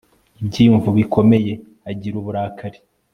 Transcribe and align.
ibyiyumvo 0.41 0.89
bikomeye; 0.97 1.53
agira 1.89 2.15
uburakari 2.21 2.79